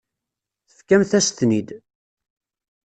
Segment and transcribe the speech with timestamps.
[0.67, 1.69] Tefkamt-as-ten-id.